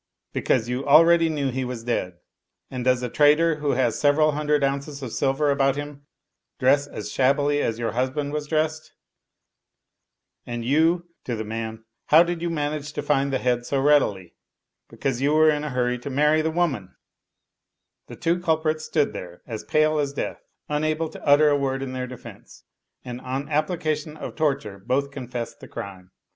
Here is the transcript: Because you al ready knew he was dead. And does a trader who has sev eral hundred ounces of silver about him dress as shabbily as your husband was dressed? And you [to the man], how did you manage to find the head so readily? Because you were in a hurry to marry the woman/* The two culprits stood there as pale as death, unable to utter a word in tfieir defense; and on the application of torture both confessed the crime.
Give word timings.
Because 0.33 0.67
you 0.67 0.83
al 0.87 1.05
ready 1.05 1.29
knew 1.29 1.51
he 1.51 1.63
was 1.63 1.83
dead. 1.83 2.17
And 2.71 2.83
does 2.83 3.03
a 3.03 3.07
trader 3.07 3.57
who 3.57 3.73
has 3.73 3.99
sev 3.99 4.15
eral 4.15 4.33
hundred 4.33 4.63
ounces 4.63 5.03
of 5.03 5.13
silver 5.13 5.51
about 5.51 5.75
him 5.75 6.07
dress 6.57 6.87
as 6.87 7.11
shabbily 7.11 7.61
as 7.61 7.77
your 7.77 7.91
husband 7.91 8.33
was 8.33 8.47
dressed? 8.47 8.93
And 10.43 10.65
you 10.65 11.07
[to 11.25 11.35
the 11.35 11.43
man], 11.43 11.83
how 12.07 12.23
did 12.23 12.41
you 12.41 12.49
manage 12.49 12.93
to 12.93 13.03
find 13.03 13.31
the 13.31 13.37
head 13.37 13.67
so 13.67 13.79
readily? 13.79 14.33
Because 14.89 15.21
you 15.21 15.33
were 15.35 15.51
in 15.51 15.63
a 15.63 15.69
hurry 15.69 15.99
to 15.99 16.09
marry 16.09 16.41
the 16.41 16.49
woman/* 16.49 16.95
The 18.07 18.15
two 18.15 18.39
culprits 18.39 18.83
stood 18.83 19.13
there 19.13 19.43
as 19.45 19.63
pale 19.63 19.99
as 19.99 20.13
death, 20.13 20.41
unable 20.67 21.09
to 21.09 21.23
utter 21.23 21.49
a 21.49 21.55
word 21.55 21.83
in 21.83 21.91
tfieir 21.91 22.09
defense; 22.09 22.63
and 23.05 23.21
on 23.21 23.45
the 23.45 23.51
application 23.51 24.17
of 24.17 24.35
torture 24.35 24.79
both 24.79 25.11
confessed 25.11 25.59
the 25.59 25.67
crime. 25.67 26.09